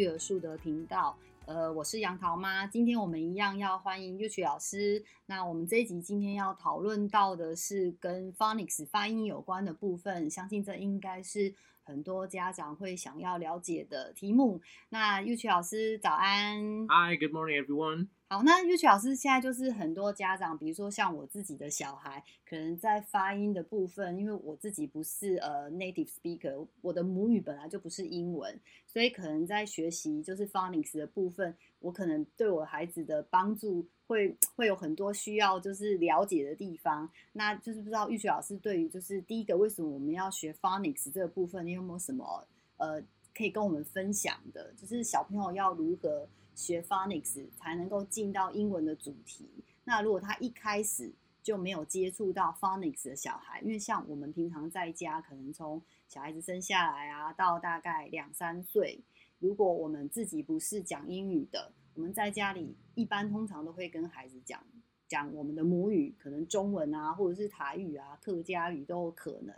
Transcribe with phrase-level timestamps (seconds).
[0.00, 1.14] 育儿树的频道。
[1.44, 5.04] 呃，我是杨桃妈，今天我们一样要欢迎 Yuchi 老师。
[5.26, 11.52] 那我们这一集今天要讨论到的是跟 Phonics 发音有关的部分，相信这应该是
[11.82, 14.62] 很多家长会想要了解的题目。
[14.88, 18.06] 那 Yuchi 老师早安，Hi，Good morning everyone。
[18.32, 37.10] 好，那 Yuchi 老师现在就是很多家长，比如说像我自己的小孩，可能在发音的部分，因为我自己不是呃 native speaker，我的母语本来就不是英文，所以可能在学习就是 phonics 的部分，我可能对我孩子的帮助会会有很多需要就是了解的地方。
[37.32, 43.02] 那就是不知道 Yuchi 老师对于就是第一个为什么我们要学 phonics 这个部分，你有没有什么呃
[43.34, 44.72] 可以跟我们分享的？
[44.76, 46.28] 就是小朋友要如何？
[46.54, 49.48] 学 phonics 才能够进到英文的主题。
[49.84, 59.00] 那如果他一开始就没有接触到 phonics 的小孩，因为像我们平常在家，可能从小孩子生下来啊，到大概两三岁，
[59.38, 64.62] 如果我们自己不是讲英语的，我们在家里一般通常都会跟孩子讲
[65.08, 69.54] 讲我们的母语，可能中文啊，或者是台语啊、客家语都有可能。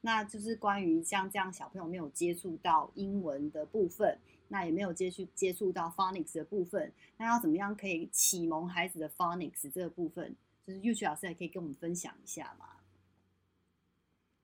[0.00, 4.18] 那就是关于像这样小朋友没有接触到英文的部分。
[4.48, 10.34] 那也没有接触接触到 phonics 的部分，那要怎么样可以启蒙孩子的 phonics 这个部分？
[10.66, 12.66] 就是育趣老师也可以跟我们分享一下嘛。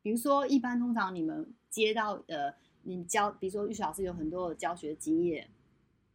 [0.03, 5.49] 比如说，一般通常你们接到呃，你教，比如说育趣老师有很多的教学经验，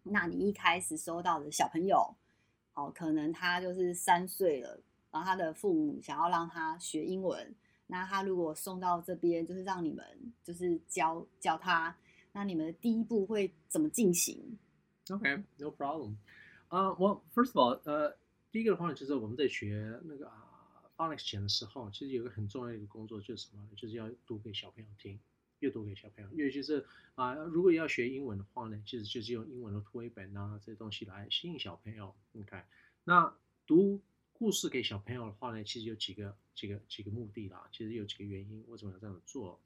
[0.03, 2.15] 那你一开始收到的小朋友，
[2.73, 4.79] 哦，可能他就是三岁了，
[5.11, 7.55] 然后他的父母想要让他学英文，
[7.87, 10.05] 那他如果送到这边，就是让你们
[10.43, 11.95] 就是教教他。
[12.37, 14.59] 那你们的第一步会怎么进行
[15.09, 16.17] ？OK，no problem.
[16.67, 18.15] 啊、uh, well, first of all, 呃、
[18.51, 23.67] 第一个的话就是我们在学那个啊 phonics 前的时候，其实有个很重要的一个工作就是什么？
[23.75, 25.19] 就是要读给小朋友听，
[25.61, 26.29] 阅读给小朋友。
[26.35, 26.85] 尤其是
[27.15, 32.13] 啊如果要学英文的话呢，其实就是用英文的图绘本啊这些东西来吸引小朋友。
[32.39, 32.61] OK，
[33.03, 33.35] 那
[33.65, 33.99] 读
[34.31, 39.59] 故事给小朋友的话呢，其实有几个几个几个目的啦，其实有几个原因为什么要这样做。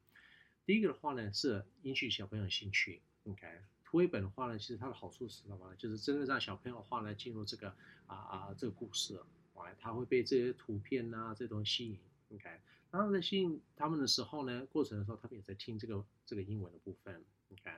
[0.72, 3.02] 第一个的话呢，是引起小朋友兴趣。
[3.26, 3.46] OK，
[3.84, 5.76] 图绘本的话呢，其实它的好处是什么呢？
[5.76, 7.68] 就是真的让小朋友的话呢进入这个
[8.08, 9.20] 啊啊这个故事，
[9.56, 12.00] 哎，他会被这些图片呐、啊、这种吸引。
[12.30, 12.50] OK，
[12.90, 17.22] 然后在吸引他们的时候呢，过程的时候他们也在听这个这个英文的部分。
[17.50, 17.70] OK，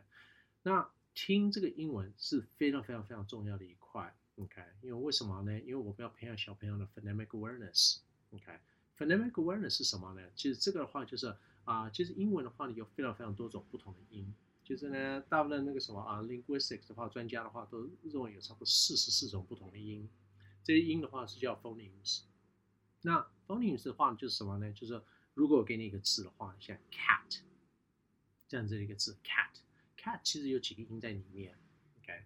[0.62, 4.16] 那听这个英文是非常非常非常重要的一块。
[4.36, 5.60] OK，因为为什么呢？
[5.62, 8.02] 因为我们要培养小朋友的 phonemic awareness。
[8.30, 10.22] OK，phonemic awareness 是什么呢？
[10.36, 11.36] 其实这个的话就是。
[11.66, 14.34] 啊，其实英文的话呢，有非常非常多种不同的音。
[14.63, 20.09] 就是呢，大部分那个什么啊，linguistics 的话，专家的话都认为有差不多四十四种不同的音。
[20.63, 22.22] 这些音的话是叫 phonemes。
[23.01, 24.72] 那 phonemes 的话就是什么呢？
[24.72, 25.03] 就是
[25.34, 27.41] 如果我给你一个字的话，像 cat
[28.47, 31.57] 这样子的一个字，cat，cat 其实有几个音在里面。
[31.97, 32.24] OK，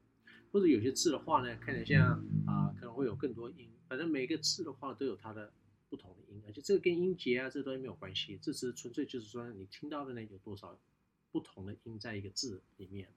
[0.57, 3.69] 或者有些字的话呢，看起来像啊、可能会有更多音。
[3.87, 5.53] 反正每个字的话都有它的
[5.91, 10.75] 不同的音，而且这个跟音节啊这东西没有关系，这是纯粹就是说你听到的呢有多少
[11.31, 13.13] 不同的音在一个字里面。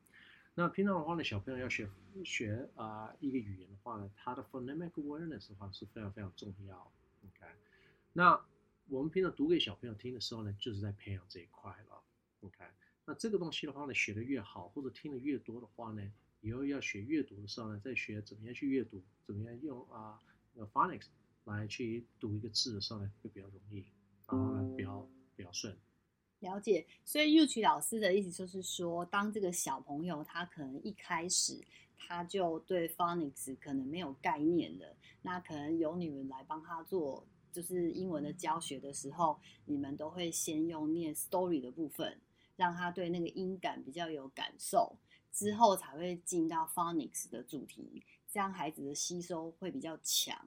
[0.54, 1.90] 那平常的话呢，小朋友要学
[2.26, 6.92] 学啊、一个语言的话呢，它的 phonemic awareness 的话是非常非常重要。
[7.24, 7.46] OK，
[8.12, 8.38] 那
[8.90, 12.04] 我们平常读给小朋友听的时候呢，就是在培养这一块了。
[12.42, 12.66] OK，
[13.06, 16.12] 那这个东西的话呢，学的越好或者听的越多的话呢。
[16.42, 20.20] 以后要学阅读的时候呢，再学怎么样去阅读，怎么样用啊
[20.54, 21.08] 那个 phonics
[21.46, 23.86] 来去读一个字的时候呢，会比较容易
[24.28, 25.76] 啊，比较比较顺。
[26.40, 31.62] 了解，所以 Yuchi 老师的意思就是说，当这个小朋友他可能一开始
[31.98, 42.22] 他就对 phonics 可能没有概念的，那可能由你们来帮他做就是英文的教学的时候，你们都会先用念 story 的部分，
[42.56, 44.96] 让他对那个音感比较有感受。
[45.32, 50.38] 之后才会进到 phonics 的主题，这样孩子的吸收会比较强，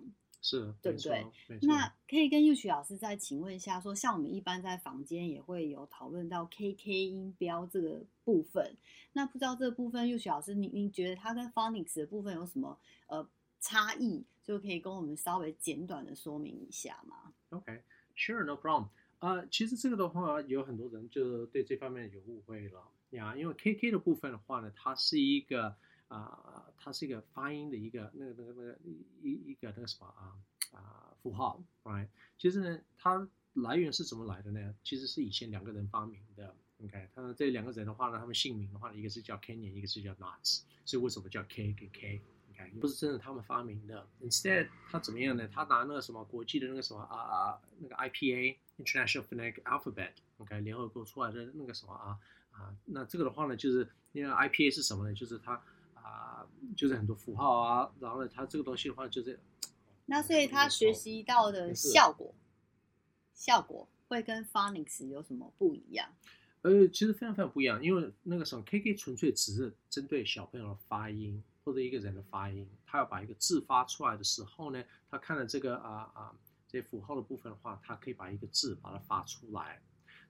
[0.40, 1.26] 是，对不对？
[1.62, 8.76] 那可以跟 Yuchi 老师再请问一下说，说像我们一般在房间也会有讨论到 KK 音标这个部分，
[9.12, 13.28] 那不知道这个部分 Yuchi 老师，你你觉得它跟 phonics 的部分有什么呃
[13.60, 14.24] 差异？
[14.44, 18.88] 就可以跟我们稍微简短的说明一下吗？OK，Sure，No problem。
[19.20, 22.82] 呃，其实这个的话，有很多人就对这方面有误会了。
[23.12, 25.74] 呀，因为 K K 的部分的话呢，它是一个
[26.08, 28.78] 啊、它是一个发音的一个那个那个那个
[29.22, 30.36] 一一个那个什么啊
[30.72, 32.06] 啊符号，right？
[32.36, 34.74] 其实呢，它来源是怎么来的呢？
[34.84, 36.54] 其实是以前两个人发明的
[36.84, 37.08] ，OK？
[37.14, 42.20] 他们这两个人的话呢，他们姓名的话呢，一个是叫 Kenyon，一个是叫 Knots，所以为什么叫 K 跟 K？
[42.48, 44.06] 你看，不是真的他们发明的。
[44.20, 45.48] Instead，他怎么样呢？
[45.48, 52.18] 他拿那个什么国际的那个什么啊啊那个 IPA International Phonetic Alphabet，OK，、联合国出来的那个什么啊
[52.62, 55.14] 啊，那这个的话呢，就是因为 IPA 是什么呢？
[55.14, 55.60] 就是它
[55.94, 59.38] 啊，就是很多符号啊，然后呢，它这个东西的话就是，
[60.06, 62.34] 那所以他学习到的效果，
[63.34, 66.08] 效果会跟 Phonics 有什么不一样？
[66.62, 76.32] 呃，其实非常非常不一样，因为那个什么 KK 纯粹只是针对小朋友的发音或者一个人的发音，他要把一个字发出来的时候呢，他看了这个啊啊
[76.68, 79.82] 这些符号的部分的话，他可以把一个字把它发出来，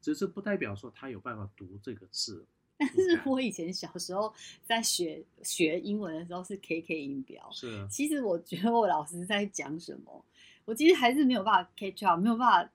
[0.03, 2.45] 只是不代表说他有办法读这个字。
[2.77, 4.35] 但是我以前小时候
[4.65, 7.87] 在学学英文的时候是 KK 音标，是。
[7.89, 10.23] 其实我觉得我老师在讲什么，
[10.67, 12.71] 我其实还是没有办法 catch up，没有办法。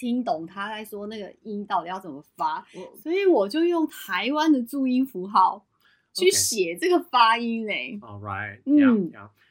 [0.00, 2.64] 听懂他在说那个音到底要怎么发，
[3.02, 5.66] 所以我就用台湾的注音符号
[6.12, 7.98] 去写这个发音嘞。
[8.00, 9.10] All right，嗯，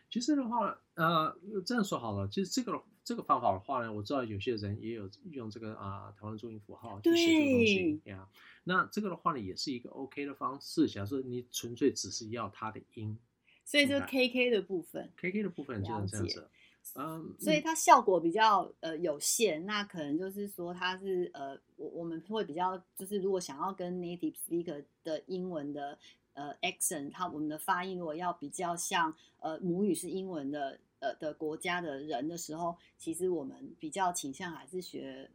[0.09, 8.27] 其实的话，呃，这样说好了，其实这个这个方法的话呢，我知道有些人也有用这个啊台湾注音符号去写这个东西呀。
[8.65, 10.89] 那这个的话呢，也是一个 OK 的方式。
[10.89, 13.17] 假设你纯粹只是要它的音，
[13.63, 16.49] 所以就 KK 的部分，KK 的部分就是这样子。
[16.95, 25.97] 嗯，所以它效果比较呃有限，那可能就是说它是呃，我我们会比较就是如果想要跟 native speaker 的英文的
[26.33, 35.29] 呃 accent，它我们的发音如果要比较像呃母语是英文的呃的国家的人的时候，其实我们比较倾向还是学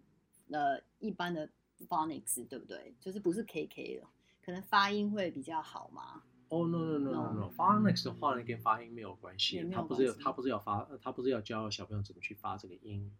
[0.50, 1.48] 呃一般的
[1.88, 2.94] phonics，对不对？
[3.00, 4.08] 就是不是 KK 了，
[4.44, 6.22] 可能发音会比较好嘛。
[6.48, 13.10] 哦、oh, no no no no no，phonics 的话呢，跟发音没有关系，他不是他不是要发，他不是要教小朋友怎么去发这个音。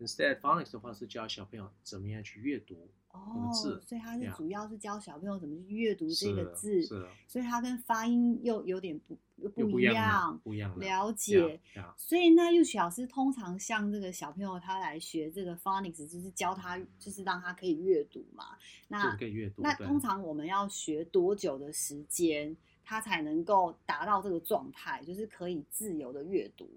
[0.00, 2.74] Instead phonics 的话是教小朋友怎么样去阅读
[3.12, 9.16] 这个字，oh, 所以他是主要是教小朋友怎么去阅读这个字，是的，所以他跟发音又有点不
[9.50, 11.60] 不一样，不一样，了解。
[11.96, 18.58] 所以那 Yuki 老师通常像这个小朋友他来学这个 phonics，就是教他就是让他可以阅读嘛。
[18.88, 19.62] 那可以阅读。
[19.62, 26.68] 那通常我们要学多久的时间，他才能够达到这个状态，就是可以自由的阅读？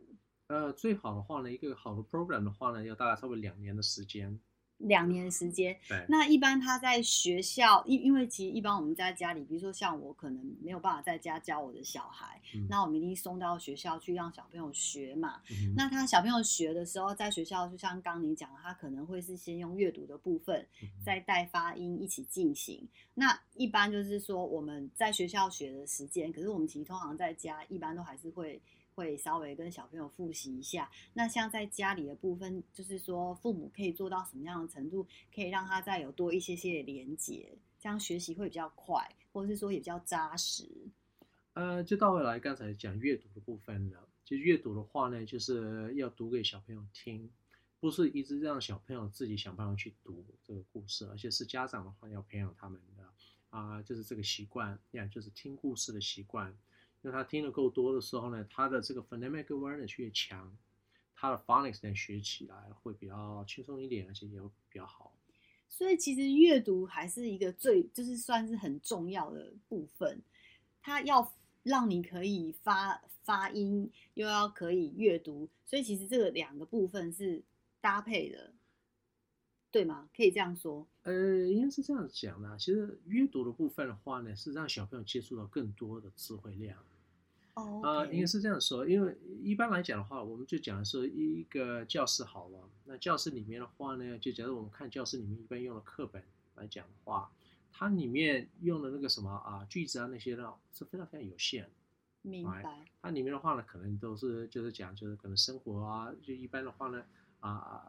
[0.48, 4.40] 呃，最好的话呢，一个好的 program 的话呢，要大概差不多两年的时间。
[4.78, 5.76] 两年的时间。
[5.90, 6.06] 对。
[6.08, 15.42] 那一般他在学校，因因为其实一般我们在家里，比如说像我可能没有办法在家教我的小孩，嗯、那我们一定送到学校去让小朋友学嘛。
[15.50, 22.88] 嗯、那他小朋友学的时候，在学校就像刚你讲的，他可能会是先用阅读的部分，嗯、再带发音一起进行。
[23.16, 28.62] 那一般就是说我们在学校学的时间，可是我们其实通常在家一般都还是会。
[28.98, 30.90] 会稍微跟小朋友复习一下。
[31.14, 40.68] 那像在家里的部分，就是说父母可以做到什么样的程度，可以让他再有多一些些的连接，这样学习会比较快，或者是说也比较扎实。
[41.54, 44.10] 呃，就倒回来刚才讲阅读的部分了。
[44.26, 47.30] 其实阅读的话呢，就是要读给小朋友听，
[47.80, 53.04] 不是一直让小朋友自己想办法去读这个故事，而且是家长的话要培养他们的
[53.50, 56.54] 啊、就是这个习惯，呀，就是听故事的习惯。
[57.02, 60.58] 因为他听得够多的时候呢，他的这个 phonemic awareness 越强，
[61.16, 65.14] 他的 phonics 呢学起来会比较轻松一点，而且也会比较好。
[65.70, 70.22] 所以其实阅读还是一个最就是算是很重要的部分，
[70.82, 77.44] 它要让你可以发发音，又要可以阅读，所以其实这个两个部分是
[77.80, 78.54] 搭配的。
[79.70, 80.10] 对吗？
[80.16, 80.88] 可以这样说。
[81.04, 82.58] 呃，应该是这样讲的。
[82.58, 86.80] 其实阅读的部分的话呢，是让小朋友接触到更多的词汇量。
[87.54, 87.82] 哦。
[87.84, 88.88] 啊，应该是这样说。
[88.88, 92.70] 因为一般来讲的话，我们就讲的是一个教室好了。
[92.86, 96.24] 那教室里面的话呢，就假如我们看教室里面一般用的课本
[96.56, 97.30] 来讲的话，
[97.72, 101.70] 它里面用的那个什么啊句子啊那些呢，是非常非常有限。
[102.22, 102.86] 明白。
[103.02, 107.04] 它里面的话呢，可能都是就是讲就是可能生活啊，就一般的话呢
[107.42, 107.84] 啊。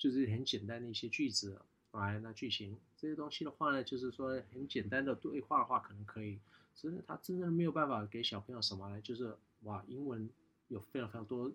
[0.00, 1.60] 就是很简单的一些句子，
[1.92, 6.40] 来那句型这些东西的话呢，就是说很简单的对话的话可能可以，
[6.74, 8.98] 只是他真的没有办法给小朋友什么呢？
[9.02, 10.26] 就是哇，英文
[10.68, 11.52] 有非常非常多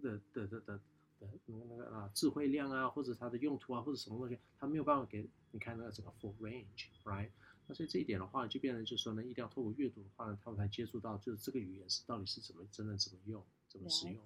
[0.00, 0.80] 的的的的
[1.18, 7.30] 的那个那个啊智慧量啊，或者它的用途啊，或者什么东西，他没有办法给你看那个整个 full range，right？
[7.66, 14.22] 那所以这一点的话，就变成就是说呢，一定要透过阅读的话呢，他们才接触到就是这个语言是到底是怎么真的怎么用，怎么使用。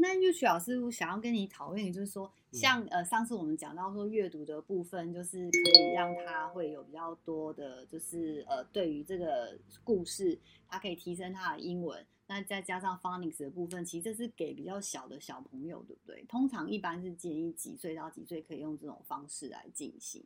[0.00, 12.04] 那 Yuki 老师，我想要跟你讨论，就是说，像呃上次我们讲到说阅读的部分，就是可以让他会有比较多的，就是呃对于这个故事，他可以提升他的英文。
[12.26, 16.24] 那再加上 Phonics 的部分，其实这是给比较小的小朋友，对不对？
[16.28, 20.24] 通常一般是建议几岁到几岁可以用这种方式来进行。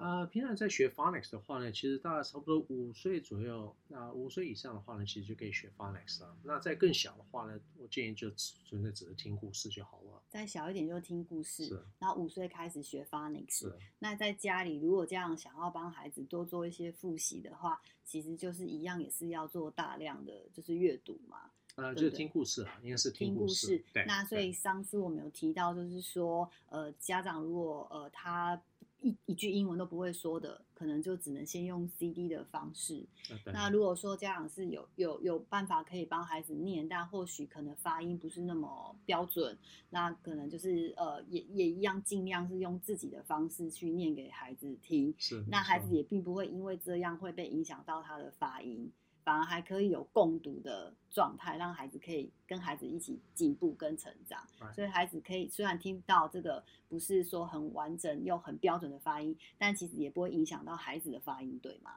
[0.00, 6.34] 呃，平常在学 phonics 的话呢，其实大概差不多五岁左右，那五岁以上的话呢，其实就可以学 phonics 了。
[6.42, 8.30] 那再更小的话呢，我建议就
[8.64, 10.22] 纯粹只是听故事就好了。
[10.30, 13.58] 再小一点就听故事，是然后五岁开始学 phonics。
[13.58, 21.50] 是那在家里，如果这样想要帮孩子多做一些复习的话，其实就是一样，也是要做大量的就是阅读嘛。
[21.76, 23.66] 呃，就是听故事啊，应该是听故事。
[23.66, 24.04] 听故事对。
[24.06, 28.58] 那所以上次我们有提到，就是说，呃，家长如果呃他。
[29.02, 33.06] 一一句英文都不会说的，可能就只能先用 CD 的方式。
[33.46, 39.56] 那如果说家长是有有有办法可以帮孩子念，但或许可能发音不是那么标准，
[39.90, 45.14] 那可能就是呃也也一样，尽量是用自己的方式去念给孩子听。
[45.18, 48.90] 是，那孩子也并不会因为这样会被影响到他的发音。
[49.24, 54.46] 反而还可以有共读的状态，让孩子可以跟孩子一起进步跟成长。
[54.74, 61.92] 所以孩子可以虽然听到这个不是说很完整又很标准的发音，但其实也不会影响到孩子的发音，对吗？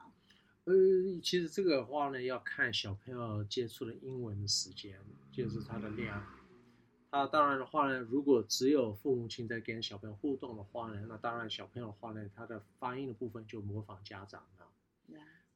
[0.64, 0.72] 呃，
[1.22, 4.98] 其实这个的话呢，要看小朋友接触的英文的时间，
[5.30, 6.24] 就是他的量。
[7.10, 14.63] 他当然的话呢，如果只有父母亲在跟小朋友互动的话呢，那当然小朋友的话呢，他的发音的部分就模仿家长了。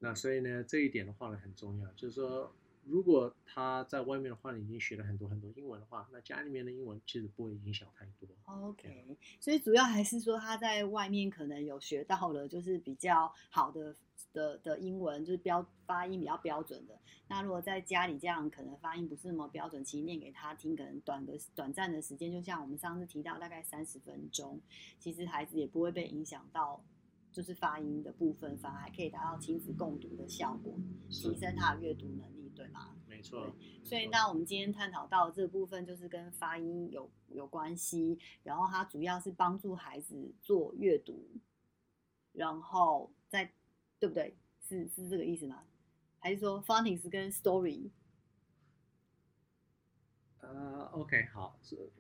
[0.00, 2.52] 那所以呢，这一点的话呢很重要，就是说，
[2.85, 8.28] 如果他在外面的话呢已经学了很多很多英文的话，那家里面的英文其实不会影响太多。
[8.45, 13.95] OK，所以主要还是说他在外面可能有学到了，就是比较好的
[14.33, 16.97] 的的英文，就是标发音比较标准的。
[17.26, 24.61] 那如果在家里这样可能发音不是那么标准，其实念给他听，可能短的短暂的时间，就像我们上次提到大概三十分钟，
[25.00, 26.81] 其实孩子也不会被影响到。
[27.38, 30.76] 就是发音的部分，反而还可以达到亲子共读的效果，
[31.09, 32.97] 提升他的阅读能力，对吗？
[33.07, 33.54] 没错。
[33.85, 41.30] 所以，那我们今天探讨到的这个部分，就是跟发音有有关系，然后它主要是帮助孩子做阅读，
[42.33, 43.52] 然后再
[44.00, 44.37] 对不对？
[44.61, 45.62] 是是这个意思吗？
[46.18, 47.88] 还是说 phonics 跟 story？
[50.40, 51.92] 呃、uh，OK，好，是。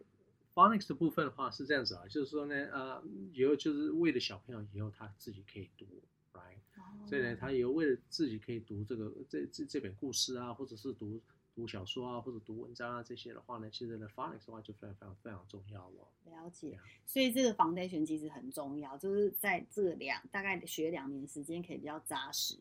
[0.58, 3.00] Phonics 的部分的话是这样子啊，就是说呢，呃，
[3.32, 5.86] 以后就是为了小朋友以后他自己可以读
[6.32, 7.08] ，right？Oh.
[7.08, 11.22] 所以呢，他以后为了自己可以读这个这这这本故事啊，或者是读
[11.54, 16.08] 读小说啊，或者读文章啊这些的话呢，其实呢，phonics 的话就非常非常非常重要了。
[16.24, 22.56] 了解，所以这个 foundation 其实很重要，就是在这两大概学两年时间可以比较扎实。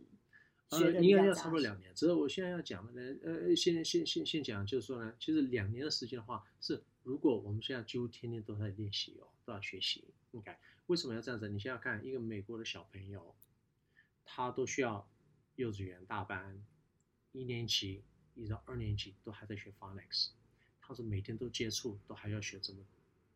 [0.70, 1.94] 呃，应该要差不多两年。
[1.96, 6.84] 只是我现在要讲的呢，呃，先先先先讲，就是说呢，其实两年的时间的话是。
[7.04, 10.54] 如果我们现在几乎天天都在练习哦，都要学习，OK？
[10.88, 11.48] 为什么要这样子？
[11.48, 13.34] 你想想看，一个美国的小朋友，
[14.26, 15.10] 他都需要
[15.56, 16.62] 幼稚园大班，
[17.32, 18.04] 一年级
[18.36, 20.32] 一直到二年级都还在学 phonics，
[20.82, 22.80] 他是每天都接触，都还要学这么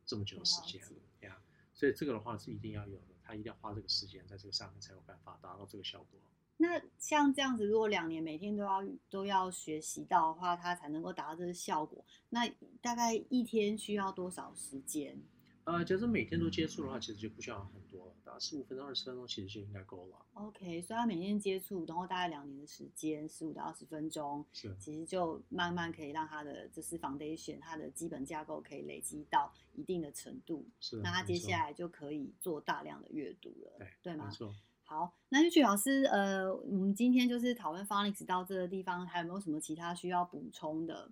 [0.05, 0.81] 这么久的时间，
[1.21, 1.41] 对呀。
[1.73, 6.19] 所以这个的话是一定要有的，他一定要花这个时间在这个上面才有办法达到这个效果。
[6.61, 12.05] 那像这样子，如果两年每天都要都要学习到的话，他才能够达到这个效果。
[12.29, 12.47] 那
[12.81, 15.19] 大概一天需要多少时间？
[15.63, 20.15] 呃，假设每天都接触的话，其实就不需要很多了，大概十五分钟、二十分钟，其实就应该够了。
[20.33, 30.67] OK，所以他每天接触，然后大概两年的时间，十五到二十分钟，是，其实就慢慢可以让他的就是 foundation，他的基本架构可以累积到一定的程度。
[30.79, 34.25] 是，那他接下来就可以做大量的阅读了，对，对吗？
[34.27, 34.55] 没错。
[34.91, 41.09] 好，那玉曲老师，呃，我们今天就是讨论 phonics 到这个地方，还有没有什么其他需要补充的？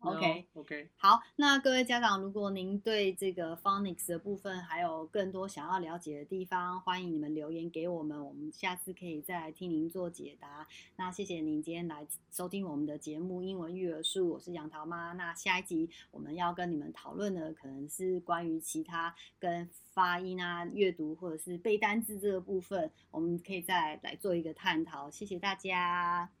[0.00, 10.66] ？OK OK，好，那各位家长，如果您对这个 phonics 的部分还有更多想要了解的地方，欢迎你们留言给我们，我们下次可以再来听您做解答。
[10.96, 15.12] 那谢谢您今天来收听我们的节目《英文育儿术》，我是杨桃妈。
[15.12, 25.10] 那下一集我们要跟你们讨论的可能是关于其他跟发音啊、阅读或者是背单字这个部分，我们可以再来做一个探讨。
[25.10, 26.39] 谢谢大家。